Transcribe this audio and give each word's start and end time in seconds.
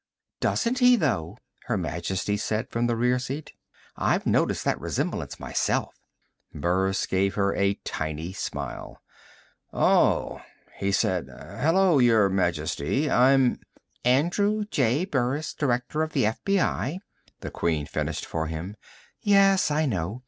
"Doesn't 0.39 0.79
he, 0.79 0.95
though?" 0.95 1.37
Her 1.65 1.77
Majesty 1.77 2.35
said 2.35 2.71
from 2.71 2.87
the 2.87 2.95
rear 2.95 3.19
seat. 3.19 3.53
"I've 3.95 4.25
noticed 4.25 4.65
that 4.65 4.81
resemblance 4.81 5.39
myself." 5.39 5.93
Burris 6.55 7.05
gave 7.05 7.35
her 7.35 7.53
a 7.55 7.75
tiny 7.83 8.33
smile. 8.33 8.99
"Oh," 9.71 10.41
he 10.79 10.91
said. 10.91 11.27
"Hello, 11.27 11.99
Your 11.99 12.29
Majesty. 12.29 13.11
I'm" 13.11 13.59
"Andrew 14.03 14.65
J. 14.71 15.05
Burris, 15.05 15.53
Director 15.53 16.01
of 16.01 16.13
the 16.13 16.23
FBI," 16.23 16.97
the 17.41 17.51
Queen 17.51 17.85
finished 17.85 18.25
for 18.25 18.47
him. 18.47 18.75
"Yes, 19.21 19.69
I 19.69 19.85
know. 19.85 20.19